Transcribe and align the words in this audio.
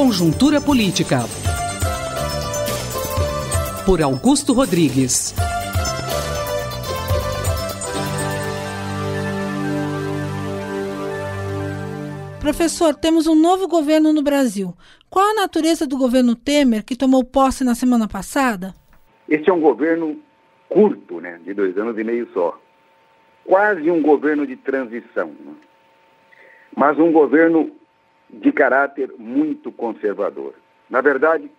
Conjuntura 0.00 0.62
Política. 0.62 1.18
Por 3.84 4.00
Augusto 4.00 4.54
Rodrigues. 4.54 5.34
Professor, 12.40 12.94
temos 12.94 13.26
um 13.26 13.34
novo 13.34 13.68
governo 13.68 14.10
no 14.14 14.22
Brasil. 14.22 14.72
Qual 15.10 15.32
a 15.32 15.34
natureza 15.34 15.86
do 15.86 15.98
governo 15.98 16.34
Temer, 16.34 16.82
que 16.82 16.96
tomou 16.96 17.22
posse 17.22 17.62
na 17.62 17.74
semana 17.74 18.08
passada? 18.08 18.74
Este 19.28 19.50
é 19.50 19.52
um 19.52 19.60
governo 19.60 20.16
curto, 20.70 21.20
né, 21.20 21.38
de 21.44 21.52
dois 21.52 21.76
anos 21.76 21.98
e 21.98 22.02
meio 22.02 22.26
só. 22.32 22.58
Quase 23.44 23.90
um 23.90 24.00
governo 24.00 24.46
de 24.46 24.56
transição. 24.56 25.26
Né? 25.26 25.52
Mas 26.74 26.98
um 26.98 27.12
governo 27.12 27.78
de 28.32 28.52
caráter 28.52 29.12
muito 29.18 29.72
conservador. 29.72 30.54
Na 30.88 31.00
verdade, 31.00 31.50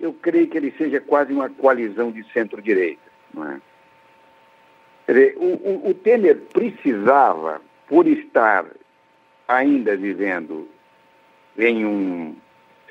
eu 0.00 0.12
creio 0.12 0.48
que 0.48 0.56
ele 0.56 0.72
seja 0.78 1.00
quase 1.00 1.32
uma 1.32 1.48
coalizão 1.48 2.10
de 2.10 2.24
centro-direita. 2.32 3.02
É? 3.36 3.60
O, 5.36 5.86
o, 5.86 5.90
o 5.90 5.94
Temer 5.94 6.36
precisava, 6.52 7.60
por 7.88 8.06
estar 8.06 8.64
ainda 9.48 9.96
vivendo 9.96 10.68
em 11.58 11.84
um 11.84 12.36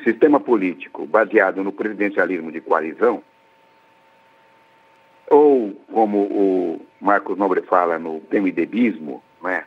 sistema 0.03 0.39
político 0.39 1.05
baseado 1.05 1.63
no 1.63 1.71
presidencialismo 1.71 2.51
de 2.51 2.59
coalizão, 2.59 3.23
ou 5.29 5.73
como 5.91 6.23
o 6.23 6.81
Marcos 6.99 7.37
Nobre 7.37 7.61
fala 7.61 7.97
no 7.97 8.19
PMDBismo, 8.21 9.23
né, 9.41 9.63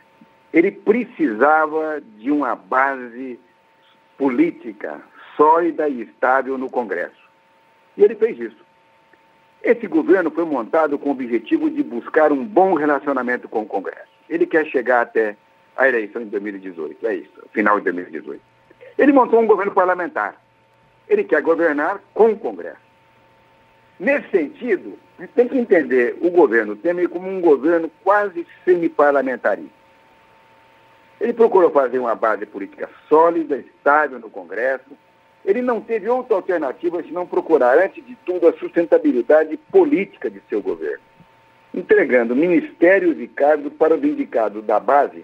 ele 0.53 0.69
precisava 0.71 2.01
de 2.19 2.29
uma 2.31 2.55
base 2.55 3.39
política 4.17 5.01
sólida 5.35 5.89
e 5.89 6.03
estável 6.03 6.57
no 6.57 6.69
Congresso. 6.69 7.23
E 7.97 8.03
ele 8.03 8.13
fez 8.15 8.39
isso. 8.39 8.63
Esse 9.63 9.87
governo 9.87 10.29
foi 10.29 10.45
montado 10.45 10.99
com 10.99 11.09
o 11.09 11.13
objetivo 11.13 11.69
de 11.69 11.81
buscar 11.81 12.31
um 12.31 12.45
bom 12.45 12.75
relacionamento 12.75 13.49
com 13.49 13.61
o 13.61 13.65
Congresso. 13.65 14.11
Ele 14.29 14.45
quer 14.45 14.65
chegar 14.67 15.01
até 15.01 15.35
a 15.75 15.87
eleição 15.87 16.21
em 16.21 16.25
2018, 16.25 17.07
é 17.07 17.15
isso, 17.15 17.31
final 17.51 17.79
de 17.79 17.85
2018. 17.85 18.39
Ele 18.97 19.11
montou 19.11 19.39
um 19.39 19.47
governo 19.47 19.71
parlamentar. 19.71 20.35
Ele 21.09 21.23
quer 21.23 21.41
governar 21.41 21.99
com 22.13 22.31
o 22.31 22.37
Congresso. 22.37 22.77
Nesse 23.99 24.29
sentido, 24.29 24.99
tem 25.35 25.47
que 25.47 25.57
entender 25.57 26.15
o 26.21 26.29
governo 26.29 26.75
Temer 26.75 27.09
como 27.09 27.27
um 27.27 27.41
governo 27.41 27.89
quase 28.03 28.45
semi-parlamentarista. 28.63 29.82
Ele 31.23 31.31
procurou 31.31 31.71
fazer 31.71 31.99
uma 31.99 32.15
base 32.15 32.45
política 32.45 32.89
sólida, 33.07 33.55
estável 33.55 34.19
no 34.19 34.29
Congresso. 34.29 34.91
Ele 35.45 35.61
não 35.61 35.79
teve 35.79 36.09
outra 36.09 36.35
alternativa 36.35 37.01
senão 37.01 37.25
procurar, 37.25 37.77
antes 37.77 38.05
de 38.05 38.13
tudo, 38.25 38.45
a 38.45 38.51
sustentabilidade 38.51 39.55
política 39.71 40.29
de 40.29 40.41
seu 40.49 40.61
governo, 40.61 40.99
entregando 41.73 42.35
ministérios 42.35 43.17
e 43.21 43.27
cargos 43.29 43.71
para 43.71 43.95
os 43.95 44.03
indicados 44.03 44.65
da 44.65 44.81
base 44.81 45.23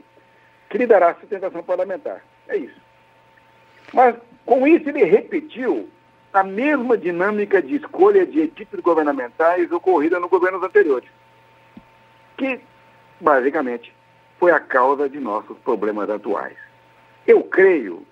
que 0.69 0.77
lhe 0.77 0.87
dará 0.87 1.13
sustentação 1.15 1.61
parlamentar. 1.61 2.23
É 2.47 2.55
isso. 2.55 2.79
Mas, 3.91 4.15
com 4.45 4.65
isso, 4.65 4.87
ele 4.87 5.03
repetiu 5.03 5.89
a 6.31 6.45
mesma 6.45 6.97
dinâmica 6.97 7.61
de 7.61 7.75
escolha 7.75 8.25
de 8.25 8.39
equipes 8.39 8.79
governamentais 8.79 9.69
ocorrida 9.69 10.17
nos 10.17 10.29
governos 10.29 10.63
anteriores, 10.63 11.09
que, 12.37 12.61
basicamente, 13.19 13.93
foi 14.39 14.51
a 14.51 14.59
causa 14.59 15.09
de 15.09 15.19
nossos 15.19 15.57
problemas 15.59 16.09
atuais. 16.09 16.57
Eu 17.27 17.43
creio, 17.43 18.05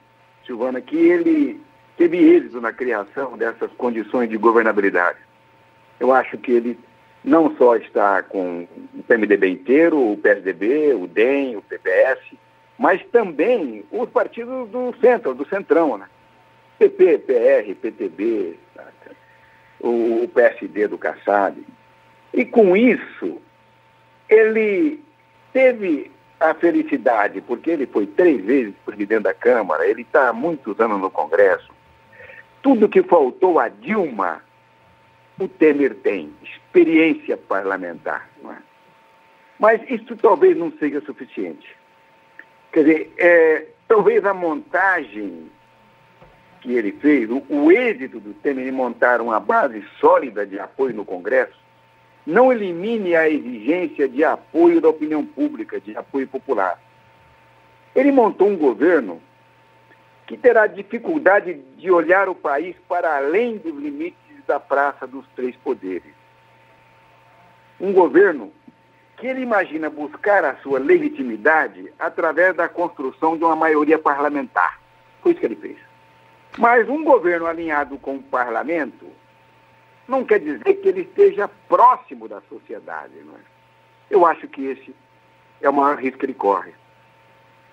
Silvana, 0.45 0.81
que 0.81 0.95
ele 0.95 1.61
teve 1.97 2.17
êxito 2.17 2.61
na 2.61 2.71
criação 2.71 3.37
dessas 3.37 3.71
condições 3.71 4.29
de 4.29 4.37
governabilidade. 4.37 5.17
Eu 5.99 6.13
acho 6.13 6.37
que 6.37 6.51
ele 6.51 6.77
não 7.23 7.55
só 7.57 7.75
está 7.75 8.21
com 8.21 8.67
o 8.93 9.03
PMDB 9.03 9.49
inteiro, 9.49 10.11
o 10.11 10.17
PSDB, 10.17 10.93
o 10.93 11.07
DEM, 11.07 11.57
o 11.57 11.61
PPS, 11.61 12.21
mas 12.77 13.03
também 13.11 13.83
os 13.91 14.09
partidos 14.09 14.69
do 14.69 14.93
centro, 15.01 15.33
do 15.33 15.47
centrão, 15.47 15.97
né? 15.97 16.05
PP, 16.77 17.19
PR, 17.19 17.73
PTB, 17.81 18.59
o, 19.79 20.27
PSD 20.33 20.87
do 20.87 20.97
Kassab. 20.97 21.57
E 22.33 22.45
com 22.45 22.77
isso, 22.77 23.41
ele 24.29 25.03
teve 25.51 26.11
a 26.39 26.53
felicidade, 26.53 27.41
porque 27.41 27.71
ele 27.71 27.87
foi 27.87 28.05
três 28.05 28.43
vezes 28.43 28.73
presidente 28.85 29.23
da 29.23 29.33
Câmara, 29.33 29.87
ele 29.87 30.01
está 30.01 30.29
há 30.29 30.33
muitos 30.33 30.79
anos 30.79 30.99
no 30.99 31.09
Congresso. 31.09 31.71
Tudo 32.61 32.89
que 32.89 33.01
faltou 33.03 33.59
a 33.59 33.69
Dilma, 33.69 34.41
o 35.39 35.47
Temer 35.47 35.95
tem, 35.95 36.33
experiência 36.43 37.37
parlamentar. 37.37 38.29
É? 38.45 38.55
Mas 39.59 39.81
isso 39.89 40.15
talvez 40.15 40.55
não 40.55 40.71
seja 40.73 41.01
suficiente. 41.01 41.67
Quer 42.71 42.83
dizer, 42.83 43.13
é, 43.17 43.65
talvez 43.87 44.23
a 44.25 44.33
montagem 44.33 45.49
que 46.61 46.73
ele 46.73 46.91
fez, 46.91 47.29
o, 47.29 47.43
o 47.49 47.71
êxito 47.71 48.19
do 48.19 48.33
Temer 48.35 48.67
em 48.67 48.71
montar 48.71 49.21
uma 49.21 49.39
base 49.39 49.83
sólida 49.99 50.45
de 50.45 50.59
apoio 50.59 50.93
no 50.93 51.05
Congresso, 51.05 51.57
não 52.27 52.51
elimine 52.51 53.15
a 53.15 53.29
exigência 53.29 54.05
de 54.05 54.21
apoio 54.21 54.81
da 54.81 54.89
opinião 54.89 55.25
pública, 55.25 55.79
de 55.79 55.95
apoio 55.95 56.27
popular. 56.27 56.77
Ele 57.95 58.11
montou 58.11 58.49
um 58.49 58.57
governo 58.57 59.21
que 60.25 60.35
terá 60.35 60.67
dificuldade 60.67 61.53
de 61.77 61.89
olhar 61.89 62.27
o 62.27 62.35
país 62.35 62.75
para 62.85 63.15
além 63.15 63.55
dos 63.55 63.73
limites 63.73 64.17
da 64.45 64.59
praça 64.59 65.07
dos 65.07 65.25
três 65.37 65.55
poderes. 65.55 66.13
Um 67.79 67.93
governo 67.93 68.51
que 69.15 69.25
ele 69.25 69.41
imagina 69.41 69.89
buscar 69.89 70.43
a 70.43 70.57
sua 70.57 70.79
legitimidade 70.79 71.93
através 71.97 72.53
da 72.53 72.67
construção 72.67 73.37
de 73.37 73.45
uma 73.45 73.55
maioria 73.55 73.97
parlamentar. 73.97 74.81
Foi 75.21 75.31
isso 75.31 75.39
que 75.39 75.45
ele 75.45 75.55
fez. 75.55 75.77
Mas 76.57 76.89
um 76.89 77.05
governo 77.05 77.47
alinhado 77.47 77.97
com 77.97 78.17
o 78.17 78.23
parlamento 78.23 79.07
não 80.07 80.23
quer 80.23 80.39
dizer 80.39 80.63
que 80.63 80.87
ele 80.87 81.01
esteja 81.01 81.47
próximo 81.67 82.27
da 82.27 82.41
sociedade. 82.41 83.13
Não 83.23 83.35
é? 83.35 83.39
Eu 84.09 84.25
acho 84.25 84.47
que 84.47 84.65
esse 84.65 84.95
é 85.61 85.69
o 85.69 85.73
maior 85.73 85.97
risco 85.97 86.19
que 86.19 86.25
ele 86.25 86.33
corre. 86.33 86.73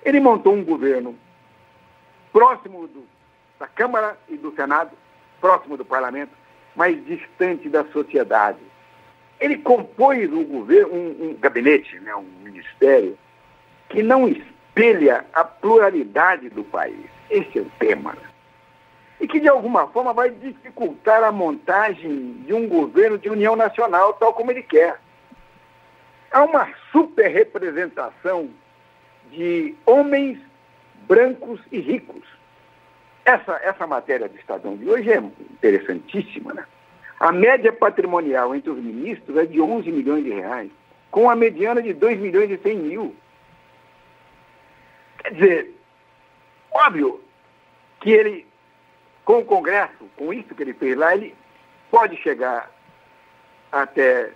Ele 0.05 0.21
montou 0.21 0.55
um 0.55 0.65
governo 0.65 1.17
próximo 2.33 2.87
do, 2.89 3.05
da 3.59 3.67
Câmara 3.67 4.19
e 4.29 4.37
do 4.37 4.53
Senado, 4.55 4.91
próximo 5.41 5.77
do 5.77 5.85
parlamento, 5.85 6.33
mas 6.75 7.03
distante 7.07 7.69
da 7.69 7.85
sociedade 7.87 8.59
ele 9.41 9.59
compôs 9.59 10.33
um 10.33 10.45
governo, 10.45 10.95
um, 10.95 11.31
um 11.31 11.35
gabinete, 11.35 11.99
né, 12.01 12.15
um 12.15 12.27
ministério, 12.43 13.19
que 13.89 14.03
não 14.03 14.29
espelha 14.29 15.25
a 15.33 15.45
pluralidade 15.45 16.49
do 16.49 16.65
país. 16.65 17.07
Esse 17.29 17.59
é 17.59 17.63
o 17.63 17.71
tema. 17.79 18.13
Né? 18.15 18.29
E 19.21 19.29
que, 19.29 19.41
de 19.41 19.49
alguma 19.49 19.87
forma, 19.89 20.13
vai 20.13 20.31
dificultar 20.31 21.23
a 21.23 21.33
montagem 21.33 22.33
de 22.45 22.53
um 22.53 22.69
governo 22.69 23.17
de 23.17 23.29
união 23.29 23.55
nacional, 23.55 24.15
tal 24.15 24.35
como 24.35 24.51
ele 24.51 24.63
quer. 24.63 25.01
Há 26.31 26.43
uma 26.43 26.69
super 26.91 27.29
representação 27.29 28.51
de 29.31 29.75
homens 29.87 30.39
brancos 31.07 31.61
e 31.71 31.81
ricos. 31.81 32.23
Essa, 33.25 33.53
essa 33.63 33.87
matéria 33.87 34.29
do 34.29 34.37
Estadão 34.37 34.77
de 34.77 34.89
hoje 34.89 35.11
é 35.11 35.19
interessantíssima, 35.19 36.53
né? 36.53 36.67
A 37.19 37.33
média 37.33 37.73
patrimonial 37.73 38.55
entre 38.55 38.71
os 38.71 38.79
ministros 38.79 39.37
é 39.37 39.47
de 39.47 39.61
11 39.61 39.91
milhões 39.91 40.25
de 40.25 40.31
reais, 40.31 40.71
com 41.11 41.31
a 41.31 41.37
mediana 41.37 41.81
de 41.81 41.93
2 41.95 42.19
milhões 42.19 42.51
e 42.51 42.59
100 42.59 42.77
mil. 42.77 43.17
Quer 45.19 45.33
dizer, 45.33 45.75
óbvio 46.71 47.21
que 48.01 48.11
ele, 48.11 48.47
com 49.25 49.39
o 49.39 49.45
Congresso, 49.45 50.09
com 50.17 50.33
isso 50.33 50.55
que 50.55 50.63
ele 50.63 50.75
fez 50.75 50.97
lá, 50.97 51.15
ele 51.15 51.35
pode 51.91 52.17
chegar 52.17 52.71
até 53.73 54.31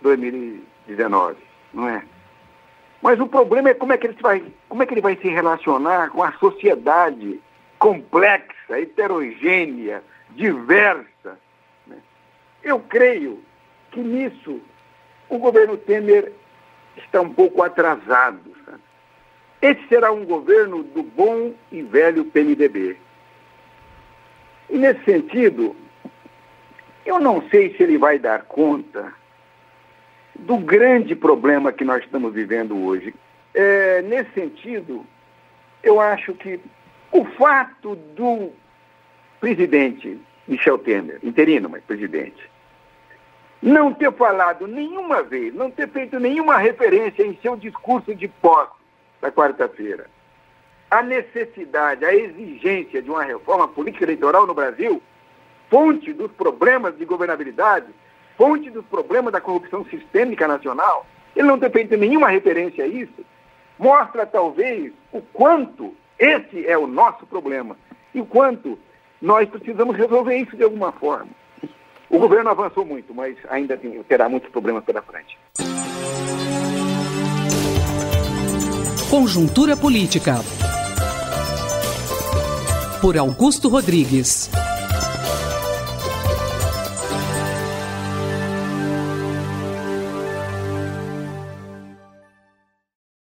2019, 0.00 1.36
não 1.72 1.88
é? 1.88 2.02
Mas 3.02 3.18
o 3.18 3.26
problema 3.26 3.70
é 3.70 3.74
como 3.74 3.92
é 3.92 3.98
que 3.98 4.06
ele 4.06 4.16
vai, 4.20 4.44
como 4.68 4.82
é 4.82 4.86
que 4.86 4.94
ele 4.94 5.00
vai 5.00 5.16
se 5.16 5.28
relacionar 5.28 6.10
com 6.10 6.22
a 6.22 6.32
sociedade 6.32 7.40
complexa, 7.78 8.78
heterogênea, 8.78 10.02
diversa, 10.30 11.38
eu 12.62 12.78
creio 12.78 13.42
que 13.90 14.00
nisso 14.00 14.60
o 15.28 15.38
governo 15.38 15.76
Temer 15.76 16.32
está 16.96 17.20
um 17.20 17.32
pouco 17.32 17.62
atrasado. 17.62 18.54
Sabe? 18.64 18.80
Esse 19.62 19.88
será 19.88 20.12
um 20.12 20.24
governo 20.24 20.82
do 20.82 21.02
bom 21.02 21.54
e 21.72 21.82
velho 21.82 22.24
PMDB. 22.26 22.96
E 24.70 24.78
nesse 24.78 25.04
sentido, 25.04 25.76
eu 27.04 27.18
não 27.18 27.42
sei 27.50 27.74
se 27.74 27.82
ele 27.82 27.98
vai 27.98 28.18
dar 28.18 28.42
conta 28.42 29.12
do 30.34 30.56
grande 30.56 31.14
problema 31.14 31.72
que 31.72 31.84
nós 31.84 32.02
estamos 32.04 32.32
vivendo 32.32 32.76
hoje. 32.78 33.14
É, 33.52 34.00
nesse 34.02 34.30
sentido, 34.32 35.04
eu 35.82 36.00
acho 36.00 36.32
que 36.34 36.60
O 37.12 37.24
fato 37.24 37.96
do 37.96 38.52
presidente 39.40 40.16
Michel 40.46 40.78
Temer, 40.78 41.18
interino, 41.22 41.68
mas 41.68 41.82
presidente, 41.84 42.50
não 43.62 43.92
ter 43.92 44.12
falado 44.12 44.66
nenhuma 44.66 45.22
vez, 45.22 45.54
não 45.54 45.70
ter 45.70 45.88
feito 45.88 46.18
nenhuma 46.18 46.56
referência 46.56 47.24
em 47.24 47.38
seu 47.42 47.56
discurso 47.56 48.14
de 48.14 48.26
posse 48.26 48.72
da 49.20 49.30
quarta-feira, 49.30 50.06
a 50.90 51.02
necessidade, 51.02 52.04
a 52.04 52.14
exigência 52.14 53.00
de 53.00 53.08
uma 53.08 53.22
reforma 53.22 53.68
política 53.68 54.04
eleitoral 54.04 54.46
no 54.46 54.54
Brasil, 54.54 55.00
fonte 55.70 56.12
dos 56.12 56.32
problemas 56.32 56.98
de 56.98 57.04
governabilidade, 57.04 57.86
fonte 58.36 58.70
dos 58.70 58.84
problemas 58.86 59.32
da 59.32 59.40
corrupção 59.40 59.84
sistêmica 59.84 60.48
nacional, 60.48 61.06
ele 61.36 61.46
não 61.46 61.58
ter 61.58 61.70
feito 61.70 61.96
nenhuma 61.96 62.28
referência 62.28 62.84
a 62.84 62.88
isso, 62.88 63.24
mostra 63.78 64.26
talvez 64.26 64.92
o 65.12 65.22
quanto 65.32 65.94
esse 66.18 66.66
é 66.66 66.76
o 66.76 66.86
nosso 66.86 67.24
problema 67.26 67.76
e 68.12 68.20
o 68.20 68.26
quanto 68.26 68.78
nós 69.22 69.48
precisamos 69.48 69.96
resolver 69.96 70.36
isso 70.36 70.56
de 70.56 70.64
alguma 70.64 70.90
forma. 70.90 71.30
O 72.08 72.18
governo 72.18 72.50
avançou 72.50 72.84
muito, 72.84 73.14
mas 73.14 73.36
ainda 73.48 73.78
terá 74.08 74.28
muitos 74.28 74.50
problemas 74.50 74.84
pela 74.84 75.00
frente. 75.00 75.38
Conjuntura 79.08 79.76
Política. 79.76 80.34
Por 83.00 83.16
Augusto 83.16 83.70
Rodrigues. 83.70 84.50